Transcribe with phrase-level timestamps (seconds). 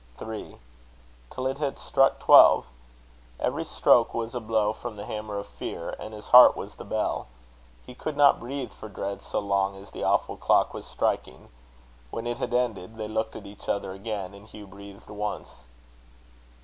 [0.17, 2.65] three...till it had struck twelve.
[3.39, 6.83] Every stroke was a blow from the hammer of fear, and his heart was the
[6.83, 7.27] bell.
[7.85, 11.49] He could not breathe for dread so long as the awful clock was striking.
[12.09, 15.65] When it had ended, they looked at each other again, and Hugh breathed once.